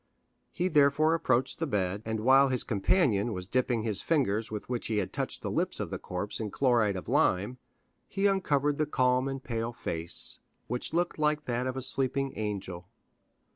He 0.51 0.67
therefore 0.67 1.13
approached 1.13 1.59
the 1.59 1.67
bed, 1.67 2.01
and 2.05 2.21
while 2.21 2.49
his 2.49 2.63
companion 2.63 3.33
was 3.33 3.45
dipping 3.45 3.83
the 3.83 3.93
fingers 3.93 4.49
with 4.49 4.67
which 4.67 4.87
he 4.87 4.97
had 4.97 5.13
touched 5.13 5.43
the 5.43 5.51
lips 5.51 5.79
of 5.79 5.91
the 5.91 5.99
corpse 5.99 6.39
in 6.39 6.49
chloride 6.49 6.95
of 6.95 7.07
lime, 7.07 7.59
he 8.07 8.25
uncovered 8.25 8.79
the 8.79 8.87
calm 8.87 9.27
and 9.27 9.43
pale 9.43 9.73
face, 9.73 10.39
which 10.65 10.91
looked 10.91 11.19
like 11.19 11.45
that 11.45 11.67
of 11.67 11.77
a 11.77 11.83
sleeping 11.83 12.33
angel. 12.35 12.87